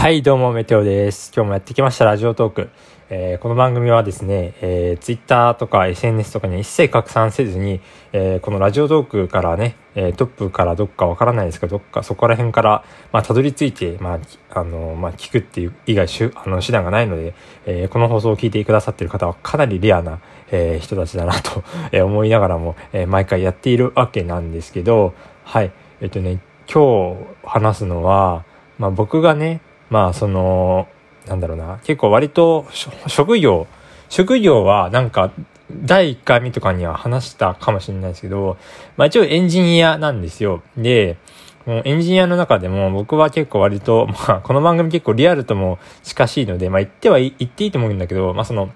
[0.00, 1.30] はい、どうも、メテオです。
[1.36, 2.70] 今日もやってきました、ラジオトーク。
[3.10, 7.82] えーこの番組はですね、えー、Twitter とか SNS とかに一切拡散せずに、
[8.14, 12.82] えーこのラジオトークからね、えトップからどっかわからないですけど、どっかそこら辺から、
[13.12, 17.34] まあ、たどり着いて、まあ、あの、まあ、聞くっていう以外しゅ、あの、手段がないので、
[17.66, 21.62] えーこの放送を聞いてくださってる方はかなりレアな、え人たちだなと、
[21.92, 25.12] え思いながらも、え毎回やっているわけなんですけど、
[25.44, 26.38] はい、えっとね、
[26.72, 28.46] 今日話すのは、
[28.78, 30.88] まあ、僕がね、まあその
[31.26, 32.66] なんだろうな結構割と
[33.06, 33.66] 職業
[34.08, 35.30] 職業はなんか
[35.72, 38.56] 第1回目とかには話したかもしれないですけど、
[38.96, 40.62] まあ一応エンジニアなんですよ。
[40.76, 41.16] で、
[41.64, 48.70] もうエンジニアの中でも僕は結構割と、まあこの番組結構リアルとも近しいので、まあ言っては言っていいと思うんだけど、まあその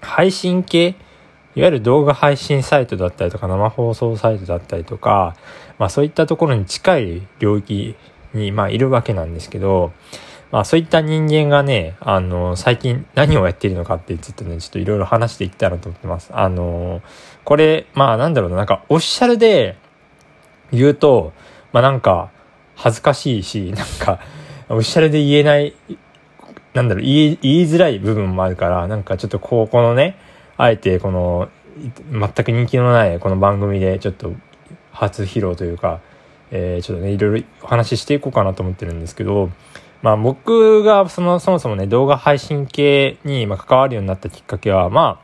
[0.00, 0.96] 配信系、
[1.54, 5.36] いわゆる動画配信サイトだったりとか生放送サイトだったりとか、
[5.78, 7.94] まあそういったところに近い領域
[8.32, 9.92] にまあいるわけなんですけど、
[10.54, 16.30] まあそういった人間がね、あの、最近何をやっているのかってちょっとね、ちょっといろいろ話していったらと思ってます。
[16.32, 17.02] あの、
[17.42, 19.76] これ、まあなんだろうな、なんかオフィシャルで
[20.70, 21.32] 言うと、
[21.72, 22.30] まあなんか
[22.76, 24.20] 恥ずかしいし、 なんか
[24.68, 25.74] オフィシャルで言えない、
[26.72, 30.16] なんだろう、言い、言いづらい部分もあるから、なんかちょっとこう、このね、
[30.56, 31.48] あえてこの、
[32.12, 34.32] 全く人気のないこの番組でちょっと
[34.92, 35.98] 初披露というか、
[36.52, 39.50] えーちょっとね、いろいろお話ししていこうかなと思ってるんですけど、
[40.04, 45.18] まあ僕がその、そもそもね、動画配信系に関わるようになったきっかけは、ま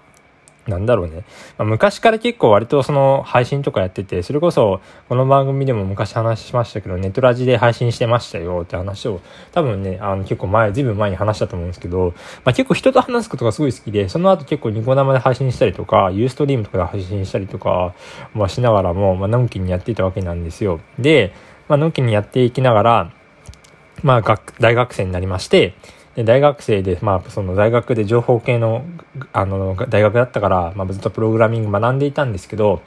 [0.67, 1.25] あ、なんだろうね。
[1.59, 9.21] まあ、昔から結構割とその配信とかやってて、それこそこの番組でも昔話しましたけど、ネットラジで配信してましたよって話を
[9.53, 12.15] 多分ね、あの結構前、ずいぶん前に話したと思うんですけど、
[12.47, 17.95] まあ結構人と話すことがすごい好きで、その後結構ニコ生で配信したりとか、ユーストリームとかで配信したりとか、
[18.33, 20.81] まあしながらも、まあのんきにやっていたわけなんですよ。
[20.99, 21.35] で、
[21.69, 23.13] まあのんきにやっていきながら、
[24.03, 25.75] まあ学、大学生になりまして、
[26.17, 28.85] で大学生で、まあ、その大学で情報系の、
[29.33, 32.83] あの、大学だったから、まあ、ずっとプログラミング学んでいたんですけど、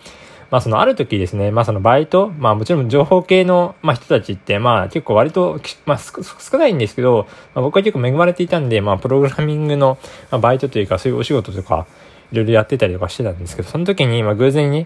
[0.52, 9.98] まあ、そのある時ですね、まあ、そのバイト、まあ、もちろん情報系の、まあ、人たちって、まあ、結構割と、まあ、少少ないんですけど、まあ、僕は結構恵まれていたんで、まあ、プログラミングの、
[10.30, 11.88] まあ、バイトというか、そういうお仕事とか、
[12.32, 14.86] いろいろやってたりとかしてたんですけど、その時に、まあ、偶然に、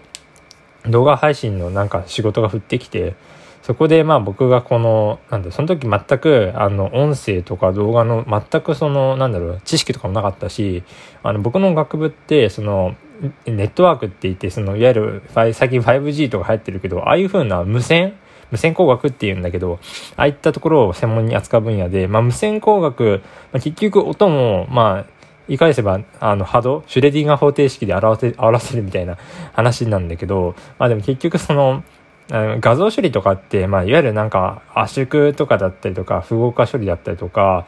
[0.86, 3.14] 動画配信のなんか仕事が降ってきて、
[3.68, 10.84] そこでまあ僕がこの、なんだ、その時全く、あの、音声とか動画の全くその、なんだろう、知識とかもなかったし、
[11.22, 12.96] あの、僕の学部って、その、
[13.44, 18.14] ネットワークって言って、その、いわゆる、最近 5G とか流行ってるけど、ああいう風な無線
[18.50, 19.78] 無線工学って言うんだけど、
[20.16, 23.20] ああいったところを専門に扱う分野で、まあ無線工学、
[23.52, 29.18] まあ、結局音も、まあ、言い返せば、あの、波動、シュレディンガー方程式で表せ、表せるみたいな
[29.52, 31.84] 話なんだけど、まあでも結局その、
[32.30, 37.66] あの画像処理とかって、まあ、いわゆるなんか圧縮とかだったりとか、符号化処理だったりとか、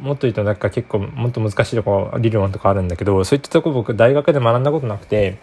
[0.00, 5.38] もっと言うとなんか結構もっと難しいとこ、理論とかあるんだけど、そういったとこ僕大学で学んだことなくて、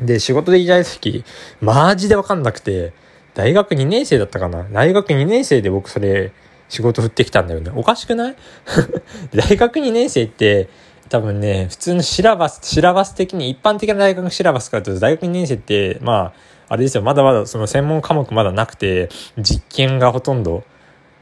[0.00, 1.24] で、仕事で行きたい時、
[1.60, 2.92] マジでわかんなくて、
[3.34, 4.64] 大学2年生だったかな？
[4.70, 6.32] 大学2年生で僕それ、
[6.68, 7.70] 仕事振ってきたんだよね。
[7.74, 8.36] おかしくない？
[9.34, 10.68] 大学2年生って、
[11.12, 16.32] 多分ね、普通のシラバス、シラバス的に、一般的な大学のシラバスからというと、大学2年生って、ま
[16.68, 20.64] あ、あれですよ、まだまだその専門科目まだなくて、実験がほとんど、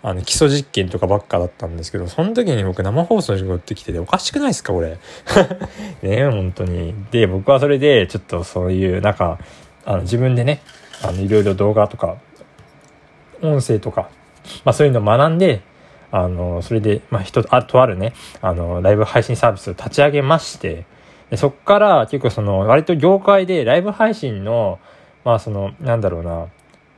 [0.05, 4.97] あの、基礎実験とかばっかだったんですけど、その時に僕生放送の仕事ってきてて、おかしくないですか、これ。
[6.09, 6.95] ね、本当に。
[7.11, 9.41] で、僕はそれで、ちょっとそういう、なんか、
[9.85, 10.63] あの、自分でね、
[11.03, 12.19] あの、いろいろ動画とか、
[13.43, 14.09] 音声とか、
[14.65, 15.63] まあそういうのを学んで、
[16.13, 20.85] あの、それで、まあ人、あとあるね、あの、ライブ配信サービスを立ち上げまして、
[21.31, 24.79] でそっから結構その、割と業界でライブ配信の、
[25.25, 26.47] まあその、なんだろうな、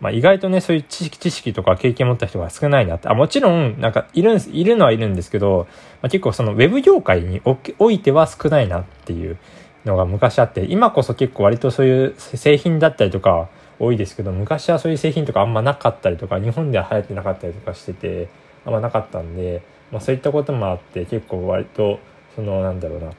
[0.00, 5.66] まあ意外とね、そういう知識知識とか経験持った人が少ないなって、あ、もちろん、なんか、いるんす、いるのはいるんですけど、
[6.00, 9.36] まあ、結構その、ウェブ業界におおいては少ないなっていう
[9.84, 13.48] のが昔あって、今こそ結構割とそういう製品だったりとか、
[13.82, 18.28] 多いですけど昔はそういう製品とかあんまなかったりとか日本では流行ってなかったりとかしてて
[18.64, 22.00] あんまなかったんで、まあ、そういったこともあって結構割と
[22.34, 23.12] そのなんだろうな。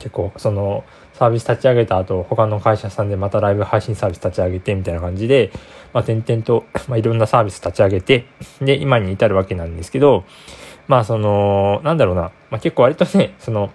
[0.00, 5.52] 結構そのサービス立ち上げた後他の会社さんでまたライブ配信サービス立ち上げてみたいな感じで、
[5.92, 8.24] まあ、点々と、 まあ、いろんなサービス立ち上げて
[8.62, 10.24] で今に至るわけなんですけど
[10.88, 13.70] まあそのなんだろうな、まあ、結構割とねその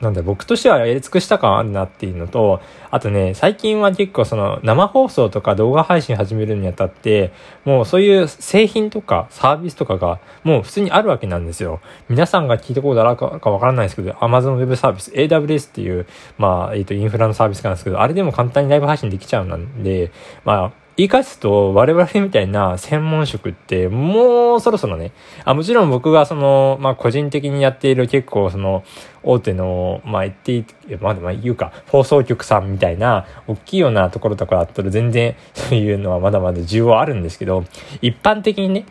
[0.00, 2.60] なんだ僕としてはやり尽くした感あるなっていうのと、
[2.90, 7.32] あとね、最近は結構その生放送とか動画配信始めるにあたって、
[7.64, 11.80] もうそういう製品とかサービスとかがもう普通にあるわけなんですよ。
[12.08, 16.06] 皆さんが聞いたことあるかわからないですけど、Amazon Web サービス、AWS っていう、
[16.38, 20.12] まあ、えっ、と、インフラのサービスなんですけど、あれでも簡単にライブ配信できちゃうなんで、
[20.44, 25.12] まあ、言い返すと、我々みたいな専門職って、もうそろそろね、
[25.44, 28.82] あ、もちろん僕がその、まあ個人的にやっている結構その、
[29.22, 30.64] 大手の、まあ言っていい、
[31.00, 37.64] まあまあ言うか、放送局さんみたいな、大きいようなところとかだったら全然そういうのはまだまだ需要あるんですけど、
[38.02, 38.84] 一般的にね、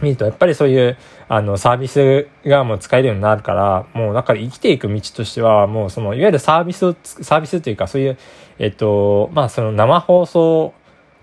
[0.00, 0.96] 見るとやっぱりそういう
[1.28, 8.18] あのサービスがもう使えるようになるからもうだから生きていく道としてはもうそのいわゆるサービスをサービスというかそういう
[8.58, 10.74] えっとまあその生放送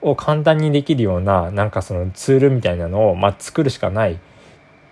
[0.04, 4.18] を簡単にできるようななんかそのツールみたいなのをまあ作るしかないっ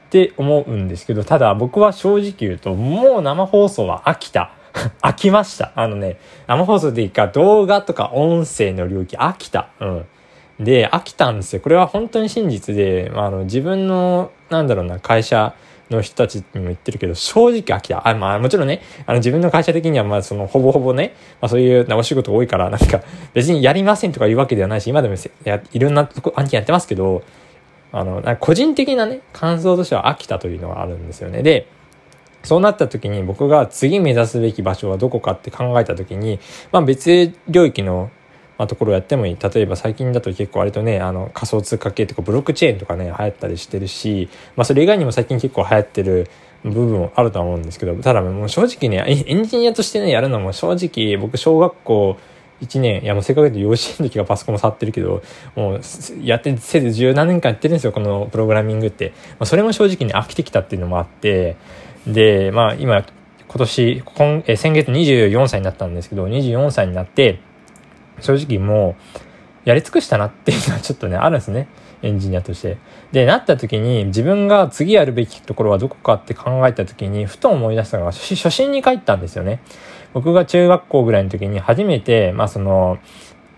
[0.09, 4.53] て思うんですけどただ僕は正直言うともう生放送は飽きた。
[5.01, 5.73] 飽きました。
[5.75, 6.17] あのね、
[6.47, 9.69] 生放送でいいか動画とか音声の領域飽きた。
[9.79, 10.05] うん。
[10.59, 11.61] で、飽きたんですよ。
[11.61, 15.53] これは本当に真実で、あの、自分の、なんだろうな、会社
[15.91, 18.07] の人たちにも言ってるけど、正直飽きた。
[18.07, 23.01] あ、まあもちろんね、あの自分の会社的にはまあそのほぼほぼね、まあそういうお仕事多いから、なんか
[23.33, 27.23] 別にやりませんとか言うわけではないし、今でもやいろんなとこ案件やってますけど、
[27.91, 31.43] あの、個人的なね、感想としては飽きたというのがあるんですよね。
[31.43, 31.67] で、
[32.43, 36.39] そうなった時に僕が次目指すべき場所はどこかって考えた時に、
[36.71, 38.09] まあ別領域の
[38.61, 39.37] まあ、ところをやってもいい。
[39.41, 46.29] 例えば最近だと結構割とね、あの仮想通貨系とかブロックチェーンとかね、流行ったりしてるし、まあそれ以外にも最近結構流行ってる
[46.63, 52.17] 部分もあるとは思うんですけど、ただもう正直ね、エンジニアとしてね、やるのも正直僕小学校
[52.61, 55.23] 1年、いやもうせっかくで幼稚園の時はパソコンも触ってるけど、
[55.55, 55.81] もう
[56.21, 59.13] やってせず十何年間やってるんですよ、このプログラミングって。
[59.31, 61.55] まあ、それも正直に飽きてきたっていうのもあって、
[62.05, 63.03] で、まあ今、
[63.47, 67.39] 今年、今え先月24歳になったんですけど、24歳になって、
[68.21, 68.95] 正直も
[69.65, 71.67] う、やり尽くしたなっていうのはちょっとね、あるんですね。
[72.01, 72.77] エンジニアとして。
[73.11, 79.59] で、なった時に自分が次やるべきところはどこかって考えた時に、ふと思い出したのが初心に帰ったんですよね。
[80.13, 82.97] 僕が中学校ぐらいの時に初めて、まあその、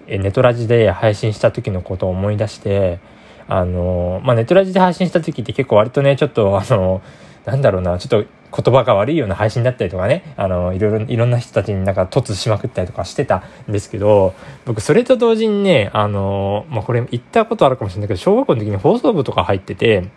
[0.08, 3.00] ネトラジで配信した時のことを思い出して、
[3.48, 7.02] あの、まあネトラジで配信した時って結構割とね、ちょっとあの、
[7.46, 14.34] なんだろうな、ちょっと言葉が悪いような配信だったりとかね、あの、いろいろ、いろんな人たちになんか突しまくったりとかしてたんですけど、
[14.66, 20.10] 僕それと同時にね、あの、まあ、これ言ったことあるかもしれないけど、小学校の時に放送部とか入ってて、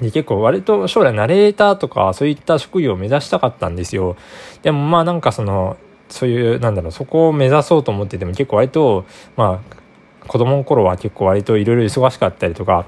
[0.00, 4.16] で結構割と将来ナレーターとかそういった職業を目指したかったんですよ。
[4.62, 5.76] でもまあなんかその、
[6.08, 9.04] そういう、なんだろう、そこを目指そうと思ってても結構割と、
[9.36, 12.86] まあ、子供の頃は結構割といろいろ忙しかったりとか、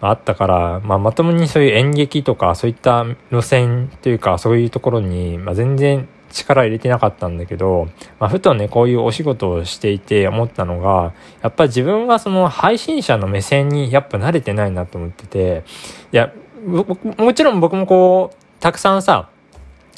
[0.00, 7.88] あったから、まあ、まともにそういう演劇とかそういった路線というかそういうところに、まあ、全然力入れてなかったんだけど、
[8.18, 15.64] まあ、ふとね、こういうお仕事をしていて思ったのが、やっぱ自分はその配信者の目線にやっぱ慣れてないなと思ってて、
[16.12, 16.32] いや、
[16.66, 19.30] もちろん僕もこう、たくさんさ、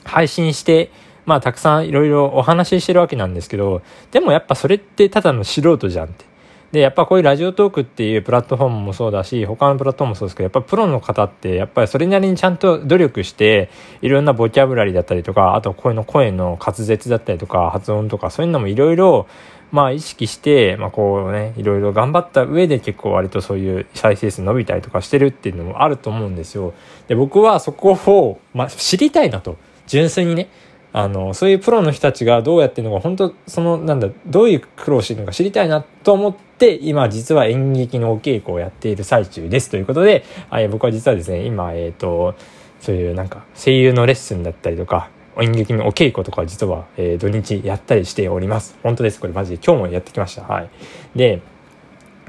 [0.04, 0.90] 配信して、
[1.24, 3.82] まあたくさんいろいろお話ししてるわけなんですけど、
[4.12, 6.24] でもやっぱそれってただの素人じゃんって。
[6.72, 13.70] で、やっぱこういうラジオトークっていうプラットフォームもそうだし、他のプラットフォームもそうですけど、やっぱプロの方って、やっぱりそれなりにちゃんと努力して、
[14.02, 19.26] いろんなボキャブラリーだったりとか、あと声の声の滑舌だったりとか、発音とか、そういうのもいろいろ、
[19.72, 26.74] まあ意識して、まあこうね、いろいろ頑張った上で結構割とそういう再生数伸びたりとかしてるっていうのもあると思うんですよ。
[27.08, 29.56] で、僕はそこを、まあ知りたいなと。
[29.86, 30.48] 純粋にね。
[30.96, 42.34] あの、そういうプロの人たちがどうやってるのか、本当その、なんだ、どういう苦労してるのか知りたいなと思って、今実は演劇のお稽古をやっている最中ですということで、はい、僕は実はですね、今、えっ、ー、と、
[42.80, 48.78] そういうなんか声優のレッスンだったりとか、演劇のお稽古とか実は、えー、土日やったりしております。
[48.82, 49.20] 本当です。
[49.20, 50.44] これマジで今日もやってきました。
[50.44, 50.70] はい。
[51.14, 51.42] で、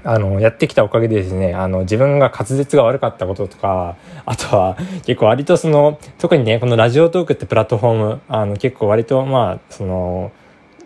[0.09, 10.31] あの、やってきたおかげでですね、あの、自分が滑舌が悪かったこととか、あとは、結構割とその、特にね、このラジオトークってプラットフォーム、あの、結構割と、まあ、その、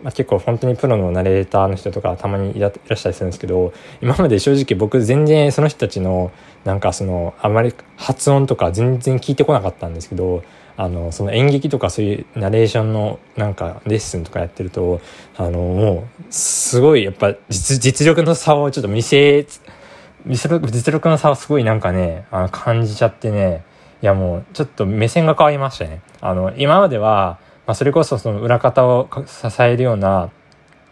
[0.02, 6.32] まあ、結構本当にプロのナレーターの人とかたまにいらっしゃりするんですけど、今まで正直僕全然その人たちの、
[6.64, 10.42] なんかその、あまり発音とか全然聞いてこなかったんですけど、
[10.76, 15.00] あのその演劇とかそういうナレーションのなんかレッスンとかやってると
[15.36, 19.46] あのもうすごいやっぱ実実力の差をちょっと見せ
[20.26, 23.64] 実力の差をすごいなんかねあの感じちゃってね
[24.02, 26.00] いやもうちょっと目線が変わりましたね。
[26.20, 30.30] あの今までは、まあ、それこそその裏方を支えるような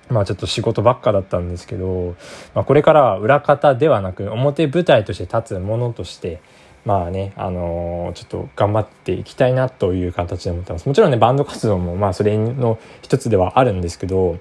[0.09, 2.17] まあちょっと仕事ばっかだったんですけど、
[2.55, 6.41] まあ、これからは裏方ではなく表舞台として立つものとして
[6.85, 10.87] まあね、あのー、ちょっと頑張っていきたいなという形で思ってます。
[10.89, 14.39] もちろんね、バンド活動もまあそれの一つではあるんですけど、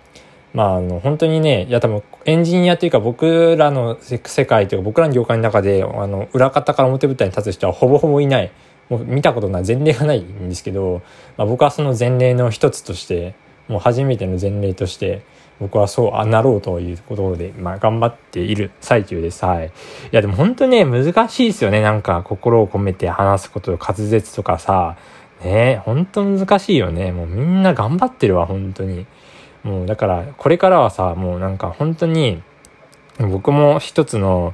[0.54, 8.52] まああの、本当にね、いや多分エンジニアというか僕らの世界というか僕らの業界の中で、あの、裏方から表舞台に立つ人はほぼほぼいない。
[8.90, 11.02] もう見たことない前例がないんですけど、
[11.38, 13.36] まあ、僕はその前例の一つとして、
[13.68, 15.22] もう初めての前例として
[15.60, 19.44] 僕はそうあなろうということで、まあ、頑張っている最中です。
[19.44, 19.68] はい。
[19.68, 19.70] い
[20.12, 21.82] や、でも本当ね、難しいですよね。
[21.82, 24.98] なんか、心を込めて話すこと、滑舌とかさ、
[25.44, 27.12] ね本当難しいよね。
[27.12, 29.06] もうみんな頑張ってるわ、本当に。
[29.64, 32.42] もうだから、これからはさ、もうなんか本当に、
[33.20, 34.54] 僕も一つの、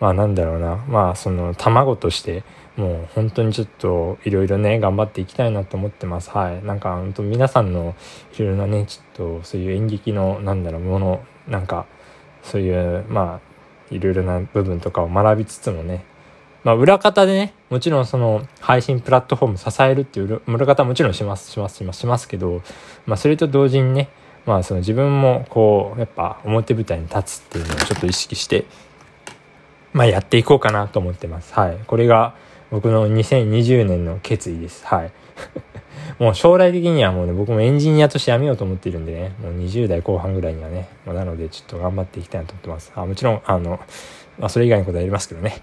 [0.00, 2.44] まあなんだろうな、まあその卵として、
[2.76, 6.30] もう本当にちょっといろいろね頑張っていきたいなと思ってます。
[6.30, 6.64] はい。
[6.64, 7.94] なんか本当皆さんの
[8.36, 11.86] いろいろなねちょっとそういう演劇のなんだろうものなんか
[12.42, 16.04] そういうまあいろいろな部分とかを学びつつもね。
[16.64, 22.62] まあ裏方でねもちろんその配信プラットフォーム支えるっていう裏方もちろんしますしますしますしますけど
[23.06, 24.08] まあそれと同時にね
[24.46, 28.64] まあその自分もこうやっぱ表舞台に立つっていうのをちょっと意識して
[29.92, 31.52] まあやっていこうかなと思ってます。
[31.54, 31.78] はい。
[31.86, 32.34] これが
[32.74, 34.84] 僕の2020年の決意です。
[34.84, 35.12] はい。
[36.18, 42.92] もう将来的にはもうね、僕もエンジニアとして辞めようと思っているんでね、もう20代後半ぐらいにはね、まあ、なのでちょっと頑張っていきたいなと思ってます。
[42.96, 43.78] あもちろん、あの、
[44.40, 45.58] まあ、それ以外のことはやりますけどね。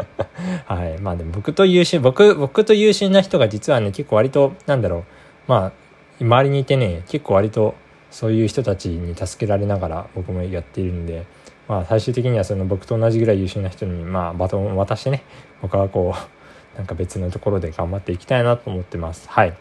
[0.64, 0.98] はい。
[0.98, 5.04] まあでも僕と優秀、僕、僕と優秀な人が実はね、結構割と、なんだろう、
[5.48, 5.72] まあ、
[6.22, 7.74] 周りにいてね、結構割と
[8.10, 11.26] そういう人たちに助けられながら僕もやっているんで、
[11.68, 15.22] まあ最終的にはその僕と同じぐらい優秀な人に、まあバトンを渡してね、
[15.60, 16.35] 僕はこう、
[16.76, 19.28] なんか別のところで頑張っていきたいなと思ってます。
[19.28, 19.50] はい。
[19.50, 19.56] ま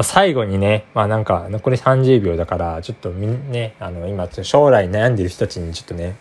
[0.00, 6.16] あ、最後にね、まあなんか残り30秒だから、ちょっとみんね、あの今将来悩んでる人たちにちょっとね、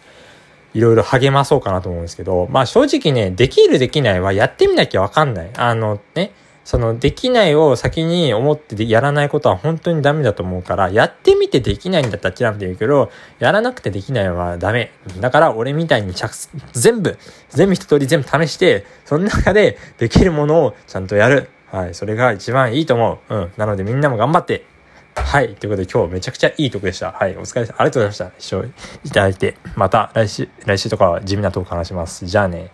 [0.74, 5.50] いろいろ励まそうかなと思うんですけど、まあ正直ね、できるできないはやってみなきゃわかんない。
[5.58, 6.32] あのね、
[6.66, 14.92] そのできないを先に思ってやらないことは本当にダメだと思うから、やってみてできないんだったら諦めていいけど、やらなくてできないはダメ。
[15.22, 16.32] だから俺みたいに着
[16.74, 17.18] 全部、
[17.50, 21.50] 全部一通り全部試して、その中でできるものをちゃんとやる。
[21.72, 21.94] はい。
[21.94, 23.36] それが一番いいと思う。
[23.36, 23.52] うん。
[23.58, 24.66] なのでみんなも頑張って。
[25.14, 25.56] はい。
[25.56, 27.12] ということで今日めちゃくちゃいいとこでした。
[27.12, 27.38] はい。
[27.38, 27.76] お疲れ様。
[27.78, 28.40] ありがとうございました。
[28.40, 28.64] 視聴
[29.04, 29.56] いただいて。
[29.76, 32.26] また来週、来週とかは地味なトーク話します。
[32.26, 32.72] じゃあね。